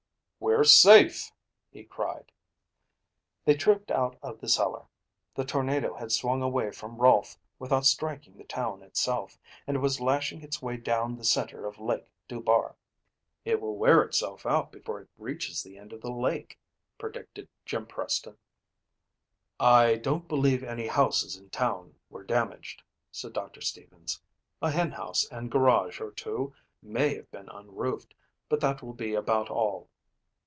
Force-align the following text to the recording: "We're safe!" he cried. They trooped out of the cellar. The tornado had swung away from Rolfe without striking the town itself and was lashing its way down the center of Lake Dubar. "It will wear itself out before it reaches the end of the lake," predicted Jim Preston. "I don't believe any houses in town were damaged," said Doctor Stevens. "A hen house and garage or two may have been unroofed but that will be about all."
"We're 0.43 0.63
safe!" 0.63 1.31
he 1.69 1.83
cried. 1.83 2.31
They 3.45 3.53
trooped 3.53 3.91
out 3.91 4.17
of 4.23 4.39
the 4.39 4.49
cellar. 4.49 4.87
The 5.35 5.45
tornado 5.45 5.93
had 5.93 6.11
swung 6.11 6.41
away 6.41 6.71
from 6.71 6.97
Rolfe 6.99 7.37
without 7.59 7.85
striking 7.85 8.35
the 8.37 8.43
town 8.43 8.81
itself 8.81 9.37
and 9.67 9.83
was 9.83 10.01
lashing 10.01 10.41
its 10.41 10.59
way 10.59 10.77
down 10.77 11.15
the 11.15 11.23
center 11.23 11.67
of 11.67 11.77
Lake 11.79 12.09
Dubar. 12.27 12.75
"It 13.45 13.61
will 13.61 13.77
wear 13.77 14.01
itself 14.01 14.47
out 14.47 14.71
before 14.71 14.99
it 15.01 15.09
reaches 15.15 15.61
the 15.61 15.77
end 15.77 15.93
of 15.93 16.01
the 16.01 16.11
lake," 16.11 16.57
predicted 16.97 17.47
Jim 17.63 17.85
Preston. 17.85 18.35
"I 19.59 19.93
don't 19.97 20.27
believe 20.27 20.63
any 20.63 20.87
houses 20.87 21.37
in 21.37 21.51
town 21.51 21.93
were 22.09 22.23
damaged," 22.23 22.81
said 23.11 23.33
Doctor 23.33 23.61
Stevens. 23.61 24.19
"A 24.59 24.71
hen 24.71 24.93
house 24.93 25.23
and 25.29 25.51
garage 25.51 26.01
or 26.01 26.09
two 26.09 26.55
may 26.81 27.13
have 27.13 27.29
been 27.29 27.47
unroofed 27.47 28.15
but 28.49 28.59
that 28.61 28.81
will 28.81 28.93
be 28.93 29.13
about 29.13 29.51
all." 29.51 29.87